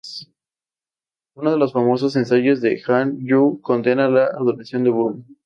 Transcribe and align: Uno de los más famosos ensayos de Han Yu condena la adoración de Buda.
Uno 1.35 1.51
de 1.51 1.57
los 1.59 1.75
más 1.75 1.83
famosos 1.83 2.15
ensayos 2.15 2.59
de 2.59 2.81
Han 2.87 3.19
Yu 3.23 3.61
condena 3.61 4.09
la 4.09 4.25
adoración 4.25 4.83
de 4.83 4.89
Buda. 4.89 5.23